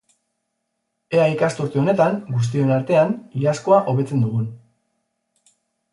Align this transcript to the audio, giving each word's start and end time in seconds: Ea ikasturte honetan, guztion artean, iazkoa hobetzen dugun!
Ea 1.17 1.27
ikasturte 1.33 1.81
honetan, 1.83 2.17
guztion 2.37 2.73
artean, 2.79 3.15
iazkoa 3.43 3.85
hobetzen 3.93 4.29
dugun! 4.29 4.53